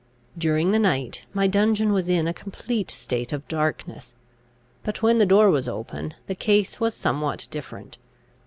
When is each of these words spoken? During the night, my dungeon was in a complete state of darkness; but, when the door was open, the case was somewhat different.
During 0.35 0.71
the 0.71 0.79
night, 0.79 1.25
my 1.31 1.45
dungeon 1.45 1.93
was 1.93 2.09
in 2.09 2.27
a 2.27 2.33
complete 2.33 2.89
state 2.89 3.31
of 3.31 3.47
darkness; 3.47 4.15
but, 4.81 5.03
when 5.03 5.19
the 5.19 5.27
door 5.27 5.51
was 5.51 5.69
open, 5.69 6.15
the 6.25 6.33
case 6.33 6.79
was 6.79 6.95
somewhat 6.95 7.47
different. 7.51 7.99